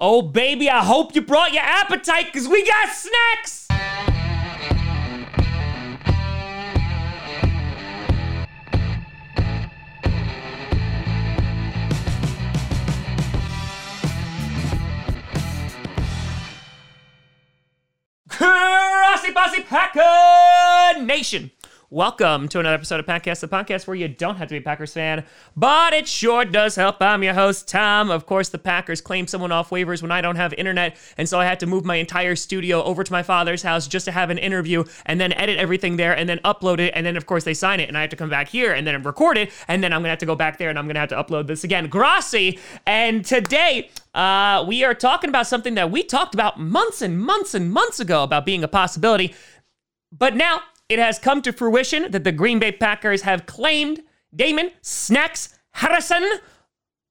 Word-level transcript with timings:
Oh, 0.00 0.22
baby, 0.22 0.70
I 0.70 0.84
hope 0.84 1.16
you 1.16 1.22
brought 1.22 1.52
your 1.52 1.64
appetite 1.64 2.26
because 2.26 2.46
we 2.46 2.64
got 2.64 2.88
snacks. 2.90 3.66
Grossi 18.28 19.32
Posse 19.32 19.62
Packer 19.64 21.02
Nation. 21.02 21.50
Welcome 21.90 22.48
to 22.48 22.60
another 22.60 22.74
episode 22.74 23.00
of 23.00 23.06
Podcast, 23.06 23.40
the 23.40 23.48
podcast 23.48 23.86
where 23.86 23.96
you 23.96 24.08
don't 24.08 24.36
have 24.36 24.48
to 24.48 24.52
be 24.52 24.58
a 24.58 24.60
Packers 24.60 24.92
fan, 24.92 25.24
but 25.56 25.94
it 25.94 26.06
sure 26.06 26.44
does 26.44 26.76
help. 26.76 27.00
I'm 27.00 27.22
your 27.22 27.32
host, 27.32 27.66
Tom. 27.66 28.10
Of 28.10 28.26
course, 28.26 28.50
the 28.50 28.58
Packers 28.58 29.00
claimed 29.00 29.30
someone 29.30 29.52
off 29.52 29.70
waivers 29.70 30.02
when 30.02 30.10
I 30.10 30.20
don't 30.20 30.36
have 30.36 30.52
internet, 30.52 30.98
and 31.16 31.26
so 31.26 31.40
I 31.40 31.46
had 31.46 31.58
to 31.60 31.66
move 31.66 31.86
my 31.86 31.96
entire 31.96 32.36
studio 32.36 32.82
over 32.82 33.04
to 33.04 33.10
my 33.10 33.22
father's 33.22 33.62
house 33.62 33.88
just 33.88 34.04
to 34.04 34.12
have 34.12 34.28
an 34.28 34.36
interview 34.36 34.84
and 35.06 35.18
then 35.18 35.32
edit 35.32 35.56
everything 35.56 35.96
there 35.96 36.14
and 36.14 36.28
then 36.28 36.40
upload 36.44 36.78
it. 36.78 36.92
And 36.94 37.06
then, 37.06 37.16
of 37.16 37.24
course, 37.24 37.44
they 37.44 37.54
sign 37.54 37.80
it, 37.80 37.88
and 37.88 37.96
I 37.96 38.02
have 38.02 38.10
to 38.10 38.16
come 38.16 38.28
back 38.28 38.48
here 38.48 38.74
and 38.74 38.86
then 38.86 39.02
record 39.02 39.38
it, 39.38 39.50
and 39.66 39.82
then 39.82 39.94
I'm 39.94 40.00
gonna 40.00 40.10
have 40.10 40.18
to 40.18 40.26
go 40.26 40.36
back 40.36 40.58
there 40.58 40.68
and 40.68 40.78
I'm 40.78 40.88
gonna 40.88 41.00
have 41.00 41.08
to 41.08 41.16
upload 41.16 41.46
this 41.46 41.64
again. 41.64 41.86
Grossi, 41.88 42.58
and 42.84 43.24
today, 43.24 43.88
uh, 44.12 44.62
we 44.68 44.84
are 44.84 44.92
talking 44.92 45.30
about 45.30 45.46
something 45.46 45.74
that 45.76 45.90
we 45.90 46.02
talked 46.02 46.34
about 46.34 46.60
months 46.60 47.00
and 47.00 47.18
months 47.18 47.54
and 47.54 47.72
months 47.72 47.98
ago 47.98 48.24
about 48.24 48.44
being 48.44 48.62
a 48.62 48.68
possibility. 48.68 49.34
But 50.12 50.36
now 50.36 50.60
it 50.88 50.98
has 50.98 51.18
come 51.18 51.42
to 51.42 51.52
fruition 51.52 52.10
that 52.10 52.24
the 52.24 52.32
Green 52.32 52.58
Bay 52.58 52.72
Packers 52.72 53.22
have 53.22 53.46
claimed 53.46 54.02
Damon 54.34 54.70
Snacks 54.82 55.58
Harrison 55.72 56.24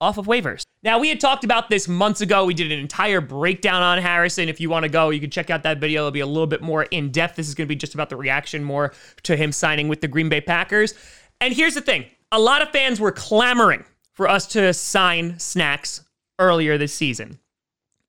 off 0.00 0.18
of 0.18 0.26
waivers. 0.26 0.62
Now, 0.82 0.98
we 0.98 1.08
had 1.08 1.20
talked 1.20 1.44
about 1.44 1.70
this 1.70 1.88
months 1.88 2.20
ago. 2.20 2.44
We 2.44 2.54
did 2.54 2.70
an 2.70 2.78
entire 2.78 3.20
breakdown 3.20 3.82
on 3.82 3.98
Harrison. 3.98 4.48
If 4.48 4.60
you 4.60 4.68
want 4.68 4.84
to 4.84 4.88
go, 4.88 5.10
you 5.10 5.20
can 5.20 5.30
check 5.30 5.50
out 5.50 5.62
that 5.62 5.78
video. 5.78 6.02
It'll 6.02 6.10
be 6.10 6.20
a 6.20 6.26
little 6.26 6.46
bit 6.46 6.62
more 6.62 6.84
in 6.84 7.10
depth. 7.10 7.36
This 7.36 7.48
is 7.48 7.54
going 7.54 7.66
to 7.66 7.68
be 7.68 7.76
just 7.76 7.94
about 7.94 8.10
the 8.10 8.16
reaction 8.16 8.62
more 8.62 8.92
to 9.22 9.36
him 9.36 9.52
signing 9.52 9.88
with 9.88 10.00
the 10.00 10.08
Green 10.08 10.28
Bay 10.28 10.40
Packers. 10.40 10.94
And 11.40 11.54
here's 11.54 11.74
the 11.74 11.80
thing 11.80 12.06
a 12.32 12.38
lot 12.38 12.62
of 12.62 12.70
fans 12.70 13.00
were 13.00 13.12
clamoring 13.12 13.84
for 14.12 14.28
us 14.28 14.46
to 14.48 14.72
sign 14.74 15.38
Snacks 15.38 16.04
earlier 16.38 16.78
this 16.78 16.94
season. 16.94 17.38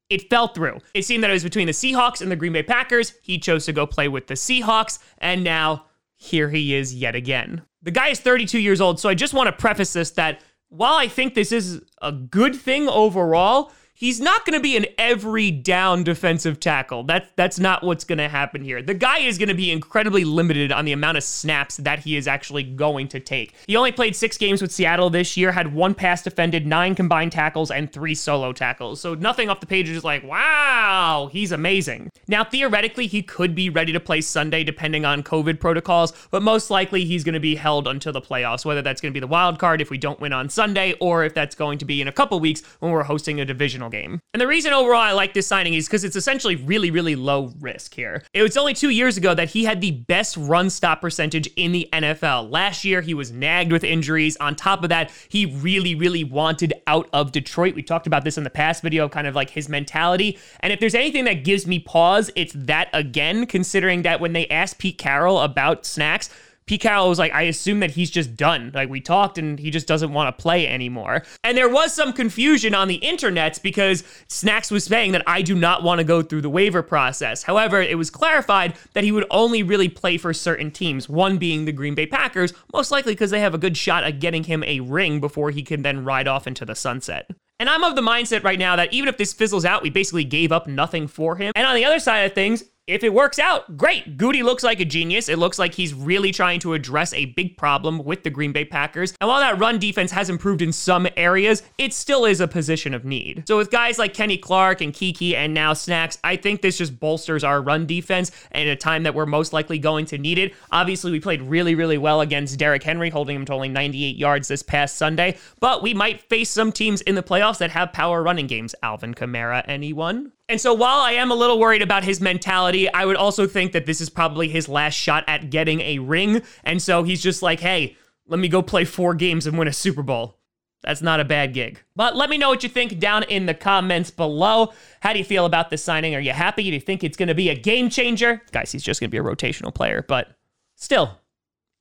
It 0.10 0.30
fell 0.30 0.48
through. 0.48 0.80
It 0.94 1.04
seemed 1.04 1.24
that 1.24 1.30
it 1.30 1.34
was 1.34 1.44
between 1.44 1.68
the 1.68 1.74
Seahawks 1.74 2.22
and 2.22 2.32
the 2.32 2.36
Green 2.36 2.54
Bay 2.54 2.64
Packers. 2.64 3.14
He 3.22 3.38
chose 3.38 3.66
to 3.66 3.74
go 3.74 3.86
play 3.86 4.08
with 4.08 4.28
the 4.28 4.36
Seahawks, 4.36 5.00
and 5.18 5.44
now 5.44 5.86
here 6.16 6.50
he 6.50 6.74
is 6.74 6.96
yet 6.96 7.16
again. 7.16 7.62
The 7.82 7.92
guy 7.92 8.10
is 8.10 8.20
32 8.20 8.60
years 8.60 8.82
old, 8.82 9.00
so 9.00 9.10
I 9.10 9.14
just 9.14 9.34
want 9.34 9.48
to 9.48 9.54
preface 9.54 9.94
this 9.94 10.12
that 10.12 10.42
while 10.70 10.96
I 10.96 11.08
think 11.08 11.34
this 11.34 11.52
is 11.52 11.82
a 12.02 12.12
good 12.12 12.56
thing 12.56 12.90
overall, 12.90 13.72
he's 13.98 14.22
not 14.22 14.46
going 14.46 14.54
to 14.54 14.62
be 14.62 14.78
an 14.78 14.86
every 14.98 15.50
down 15.50 16.04
defensive 16.04 16.60
tackle. 16.60 17.04
That's 17.04 17.28
that's 17.36 17.60
not 17.60 17.84
what's 17.84 18.04
going 18.04 18.20
to 18.20 18.30
happen 18.30 18.64
here. 18.64 18.82
The 18.82 18.94
guy 18.94 19.20
is 19.20 19.38
going 19.38 19.50
to 19.50 19.56
be 19.56 19.72
incredibly 19.72 20.24
limited 20.24 20.72
on 20.72 20.86
the 20.86 20.92
amount 20.92 21.18
of 21.18 21.24
snaps 21.24 21.78
that 21.78 22.00
he 22.00 22.16
is 22.16 22.28
actually 22.28 22.64
going 22.64 23.08
to 23.10 23.20
take. 23.20 23.56
He 23.66 23.76
only 23.76 23.92
played 23.92 24.16
6 24.16 24.38
games 24.38 24.62
with 24.62 24.72
Seattle 24.72 25.10
this 25.10 25.36
year, 25.36 25.52
had 25.52 25.74
one 25.74 25.96
pass 25.96 26.22
defended, 26.22 26.66
9 26.68 26.96
combined 26.96 27.32
tackles 27.32 27.72
and 27.72 27.92
3 27.92 28.14
solo 28.16 28.54
tackles. 28.54 29.02
So 29.02 29.16
nothing 29.16 29.50
off 29.50 29.60
the 29.60 29.66
page 29.66 29.90
is 29.90 30.04
like, 30.04 30.24
"Wow, 30.24 31.30
he's 31.32 31.52
amazing." 31.52 32.12
Now, 32.28 32.44
theoretically, 32.44 33.08
he 33.08 33.24
could 33.24 33.56
be 33.56 33.70
ready 33.70 33.92
to 33.94 34.00
play 34.00 34.22
Sunday 34.22 34.64
depending 34.64 35.06
on 35.06 35.24
COVID 35.24 35.60
protocols, 35.60 36.14
but 36.30 36.44
most 36.44 36.70
likely 36.70 37.06
he's 37.06 37.24
going 37.24 37.34
to 37.34 37.40
be 37.40 37.56
held 37.56 37.88
until 37.88 38.14
the 38.14 38.22
playoffs, 38.22 38.64
whether 38.64 38.82
that's 38.82 39.02
going 39.02 39.12
to 39.12 39.14
be 39.14 39.20
the 39.20 39.28
wild 39.28 39.58
card 39.58 39.82
if 39.82 39.90
we 39.90 39.98
don't 39.98 40.20
win 40.20 40.34
on 40.34 40.50
Sunday 40.50 40.94
or 41.00 41.24
if 41.24 41.34
that's 41.34 41.56
going 41.56 41.80
to 41.80 41.86
be 41.86 42.02
in 42.02 42.08
a 42.08 42.12
couple 42.12 42.40
weeks 42.40 42.62
when 42.80 42.92
we're 42.92 43.04
hosting 43.04 43.40
a 43.40 43.46
divisional 43.46 43.87
game. 43.90 44.20
And 44.34 44.42
the 44.42 44.48
reason 44.48 44.74
overall 44.74 45.02
I 45.02 45.12
like 45.12 45.34
this 45.34 45.48
signing 45.48 45.74
is 45.74 45.88
because 45.88 46.04
it's 46.04 46.16
essentially 46.16 46.56
really, 46.56 46.92
really 46.92 47.16
low 47.16 47.54
risk 47.60 47.94
here. 47.94 48.24
It 48.34 48.44
was 48.44 48.58
only 48.58 48.74
two 48.74 48.90
years 48.90 49.18
ago 49.18 49.34
that 49.34 49.50
he 49.50 49.66
had 49.66 49.82
the 49.82 49.92
best 49.92 50.38
run 50.38 50.70
stop 50.70 51.02
percentage 51.02 51.48
in 51.56 51.72
the 51.72 51.90
NFL. 51.94 52.52
Last 52.52 52.84
year, 52.84 53.02
he 53.02 53.14
was 53.14 53.32
nagged 53.32 53.72
with 53.72 53.84
injuries. 53.84 54.38
On 54.38 54.56
top 54.56 54.84
of 54.84 54.90
that, 54.90 55.12
he 55.30 55.46
really, 55.46 55.96
really 55.96 56.24
wanted 56.24 56.74
out 56.88 57.10
of 57.14 57.32
Detroit. 57.32 57.76
We 57.76 57.84
talked 57.84 58.08
about 58.08 58.24
this 58.24 58.38
in 58.38 58.44
the 58.44 58.50
past 58.50 58.84
video, 58.84 59.10
kind 59.10 59.28
of 59.28 59.36
like 59.36 59.50
his 59.50 59.70
mentality. 59.70 60.38
And 60.60 60.74
if 60.74 60.80
there's 60.80 60.96
anything 60.96 61.26
that 61.26 61.44
gives 61.44 61.68
me 61.68 61.80
pause, 61.80 62.32
it's 62.36 62.54
that 62.54 62.90
again, 62.94 63.46
considering 63.46 64.04
that 64.04 64.20
when 64.20 64.34
they 64.34 64.48
asked 64.48 64.78
Pete 64.78 64.98
Carroll 64.98 65.40
about 65.40 65.86
snacks, 65.86 66.30
Carroll 66.76 67.08
was 67.08 67.20
like, 67.20 67.32
I 67.34 67.44
assume 67.44 67.82
that 67.82 67.92
he's 67.92 68.10
just 68.10 68.36
done. 68.36 68.72
Like, 68.74 68.90
we 68.90 69.00
talked 69.00 69.38
and 69.38 69.60
he 69.60 69.70
just 69.70 69.88
doesn't 69.88 70.12
want 70.12 70.36
to 70.36 70.42
play 70.42 70.68
anymore. 70.68 71.24
And 71.44 71.56
there 71.56 71.70
was 71.70 71.94
some 71.94 72.14
confusion 72.14 72.74
on 72.74 72.88
the 72.88 73.00
internets 73.00 73.62
because 73.62 74.04
Snacks 74.28 74.72
was 74.72 74.86
saying 74.86 75.12
that 75.12 75.24
I 75.28 75.44
do 75.44 75.54
not 75.54 75.84
want 75.84 76.00
to 76.00 76.04
go 76.04 76.22
through 76.22 76.42
the 76.42 76.50
waiver 76.50 76.82
process. 76.82 77.44
However, 77.44 77.80
it 77.82 77.98
was 77.98 78.10
clarified 78.10 78.76
that 78.94 79.04
he 79.04 79.12
would 79.12 79.26
only 79.30 79.62
really 79.62 79.90
play 79.90 80.18
for 80.18 80.34
certain 80.34 80.72
teams, 80.72 81.08
one 81.08 81.38
being 81.38 81.66
the 81.66 81.72
Green 81.72 81.94
Bay 81.94 82.08
Packers, 82.08 82.54
most 82.74 82.92
likely 82.92 83.14
because 83.14 83.32
they 83.32 83.40
have 83.40 83.54
a 83.54 83.60
good 83.60 83.78
shot 83.78 84.04
at 84.04 84.20
getting 84.20 84.44
him 84.44 84.64
a 84.64 84.80
ring 84.80 85.20
before 85.20 85.52
he 85.52 85.62
can 85.62 85.84
then 85.84 86.04
ride 86.04 86.28
off 86.28 86.48
into 86.48 86.66
the 86.66 86.76
sunset. 86.76 87.30
And 87.60 87.70
I'm 87.70 87.84
of 87.84 87.96
the 87.96 88.02
mindset 88.02 88.44
right 88.44 88.60
now 88.60 88.76
that 88.76 88.94
even 88.94 89.10
if 89.10 89.18
this 89.18 89.34
fizzles 89.34 89.66
out, 89.66 89.82
we 89.82 89.90
basically 89.90 90.24
gave 90.24 90.52
up 90.52 90.68
nothing 90.68 91.08
for 91.08 91.36
him. 91.36 91.52
And 91.56 91.66
on 91.66 91.76
the 91.76 91.86
other 91.86 92.00
side 92.00 92.20
of 92.20 92.34
things, 92.34 92.64
if 92.88 93.04
it 93.04 93.14
works 93.14 93.38
out, 93.38 93.76
great. 93.76 94.18
Gutey 94.18 94.44
looks 94.44 94.64
like 94.64 94.80
a 94.80 94.86
genius. 94.86 95.28
It 95.28 95.38
looks 95.38 95.60
like 95.60 95.74
he's 95.74 95.94
really 95.94 96.32
trying 96.32 96.62
to 96.62 96.74
address 96.74 97.14
a 97.14 97.26
big 97.26 97.58
problem 97.58 98.04
with 98.04 98.24
the 98.24 98.30
Green 98.30 98.54
Bay 98.54 98.64
Packers. 98.64 99.14
And 99.20 99.28
while 99.28 99.42
that 99.42 99.60
run 99.60 99.78
defense 99.78 100.12
has 100.12 100.30
improved 100.30 100.62
in 100.62 100.72
some 100.72 101.06
areas, 101.18 101.64
it 101.78 101.94
still 101.94 102.24
is 102.24 102.40
a 102.40 102.48
position 102.48 102.94
of 102.94 103.04
need. 103.04 103.44
So 103.46 103.58
with 103.58 103.72
guys 103.72 104.00
like 104.00 104.14
Kenny 104.14 104.38
Clark 104.38 104.80
and 104.80 104.94
Keke 104.94 105.36
and 105.36 105.54
now 105.54 105.74
Snacks, 105.74 106.18
I 106.24 106.38
think 106.38 106.62
this 106.62 106.78
just 106.78 106.98
bolsters 106.98 107.44
our 107.44 107.62
run 107.62 107.86
defense 107.86 108.32
in 108.52 108.70
a 108.70 108.76
time 108.76 109.04
that 109.04 109.14
we're 109.14 109.26
most 109.26 109.52
likely 109.52 109.80
going 109.80 110.06
to 110.06 110.18
need 110.18 110.38
it. 110.38 110.54
Obviously, 110.72 111.12
we 111.12 111.20
played 111.20 111.42
really, 111.42 111.76
really 111.76 111.98
well 111.98 112.22
against 112.22 112.58
Derrick 112.58 112.84
Henry, 112.84 113.10
holding 113.10 113.36
him 113.36 113.46
to 113.46 113.54
only 113.54 113.70
98 113.70 114.16
yards 114.16 114.48
this 114.48 114.64
past 114.64 114.96
Sunday, 114.96 115.38
but 115.60 115.84
we 115.84 115.94
might 115.94 116.22
face 116.22 116.50
some 116.50 116.72
teams 116.72 117.02
in 117.02 117.16
the 117.16 117.24
playoffs 117.24 117.58
that 117.58 117.72
have 117.72 117.92
power 117.92 118.24
running 118.24 118.48
games. 118.48 118.74
Alvin 118.82 119.14
Kamara, 119.14 119.64
anyone? 119.68 120.32
And 120.50 120.62
so 120.62 120.74
while 120.74 121.00
I 121.00 121.14
am 121.14 121.30
a 121.30 121.36
little 121.36 121.60
worried 121.60 121.82
about 121.82 122.06
his 122.06 122.22
mentality, 122.22 122.92
I 122.92 123.06
would 123.06 123.18
also 123.18 123.48
think 123.48 123.74
that 123.74 123.86
this 123.86 124.00
is 124.00 124.10
probably 124.10 124.48
his 124.48 124.70
last 124.70 124.94
shot 124.94 125.26
at 125.28 125.50
getting 125.50 125.82
a 125.82 126.00
ring. 126.00 126.42
And 126.64 126.82
so 126.82 127.04
he's 127.04 127.22
just 127.22 127.42
like, 127.42 127.60
hey, 127.60 127.98
let 128.28 128.40
me 128.40 128.48
go 128.48 128.62
play 128.62 128.86
four 128.86 129.14
games 129.14 129.46
and 129.46 129.58
win 129.58 129.68
a 129.68 129.74
Super 129.74 130.04
Bowl. 130.04 130.38
That's 130.84 131.02
not 131.02 131.20
a 131.20 131.26
bad 131.26 131.54
gig. 131.54 131.82
But 131.98 132.16
let 132.16 132.30
me 132.30 132.38
know 132.38 132.48
what 132.48 132.64
you 132.64 132.70
think 132.70 132.98
down 132.98 133.24
in 133.24 133.46
the 133.46 133.54
comments 133.54 134.10
below. 134.10 134.72
How 135.02 135.12
do 135.12 135.20
you 135.20 135.26
feel 135.26 135.46
about 135.46 135.70
this 135.70 135.84
signing? 135.84 136.16
Are 136.16 136.20
you 136.20 136.32
happy? 136.32 136.64
Do 136.64 136.70
you 136.70 136.80
think 136.80 137.04
it's 137.04 137.18
going 137.18 137.28
to 137.28 137.36
be 137.36 137.50
a 137.50 137.56
game 137.56 137.90
changer? 137.90 138.42
Guys, 138.52 138.72
he's 138.72 138.84
just 138.84 139.02
going 139.02 139.10
to 139.10 139.12
be 139.12 139.18
a 139.18 139.24
rotational 139.24 139.74
player, 139.74 140.06
but 140.08 140.30
still, 140.76 141.20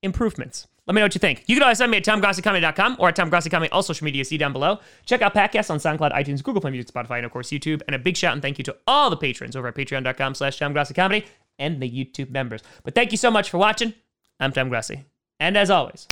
improvements. 0.02 0.66
Let 0.86 0.94
me 0.94 1.00
know 1.00 1.06
what 1.06 1.14
you 1.14 1.18
think. 1.18 1.42
You 1.46 1.56
can 1.56 1.64
always 1.64 1.78
send 1.78 1.90
me 1.90 1.96
at 1.96 2.04
TomGrossiComedy.com 2.04 2.96
or 3.00 3.08
at 3.08 3.16
TomGrossiComedy, 3.16 3.68
all 3.72 3.82
social 3.82 4.04
media, 4.04 4.24
see 4.24 4.38
down 4.38 4.52
below. 4.52 4.78
Check 5.04 5.20
out 5.20 5.34
podcasts 5.34 5.68
on 5.70 5.78
SoundCloud, 5.78 6.12
iTunes, 6.12 6.44
Google 6.44 6.60
Play 6.60 6.70
Music, 6.70 6.92
Spotify, 6.92 7.16
and 7.16 7.26
of 7.26 7.32
course 7.32 7.50
YouTube. 7.50 7.82
And 7.86 7.96
a 7.96 7.98
big 7.98 8.16
shout 8.16 8.34
and 8.34 8.42
thank 8.42 8.58
you 8.58 8.64
to 8.64 8.76
all 8.86 9.10
the 9.10 9.16
patrons 9.16 9.56
over 9.56 9.66
at 9.66 9.74
patreon.com 9.74 10.34
slash 10.36 10.58
TomGrossiComedy 10.58 11.24
and 11.58 11.82
the 11.82 11.90
YouTube 11.90 12.30
members. 12.30 12.62
But 12.84 12.94
thank 12.94 13.10
you 13.10 13.18
so 13.18 13.30
much 13.30 13.50
for 13.50 13.58
watching. 13.58 13.94
I'm 14.38 14.52
Tom 14.52 14.68
Grossi. 14.68 15.04
And 15.40 15.56
as 15.56 15.70
always, 15.70 16.06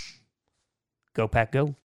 go 1.15 1.29
Pack 1.29 1.53
Go. 1.53 1.77